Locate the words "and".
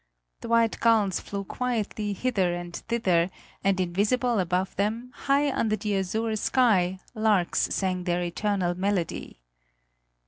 2.55-2.75, 3.63-3.79